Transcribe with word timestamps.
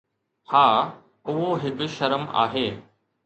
ها، 0.53 0.61
اهو 1.33 1.49
هڪ 1.65 1.77
شرم 1.97 2.25
آهي 2.45 2.67